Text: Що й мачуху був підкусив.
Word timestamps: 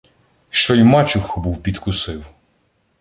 Що 0.49 0.75
й 0.75 0.83
мачуху 0.83 1.41
був 1.41 1.63
підкусив. 1.63 2.25